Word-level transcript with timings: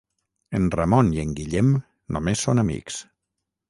En 0.59 0.65
Ramon 0.75 1.13
i 1.19 1.23
en 1.25 1.37
Guillem 1.41 1.71
només 2.19 2.47
són 2.49 2.67
amics. 2.67 3.03